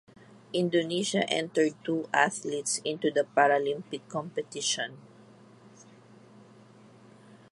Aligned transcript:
Indonesia 0.51 1.25
entered 1.29 1.75
two 1.83 2.09
athletes 2.11 2.81
into 2.83 3.11
the 3.11 3.21
Paralympic 3.23 4.01
competition. 4.09 4.97